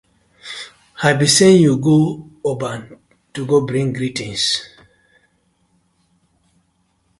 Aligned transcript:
I 1.07 1.09
been 1.19 1.33
sen 1.37 1.53
yu 1.65 1.73
go 1.87 1.95
Oban 2.51 2.79
to 3.33 3.39
go 3.49 3.57
bring 3.69 3.87
greetins. 3.93 4.43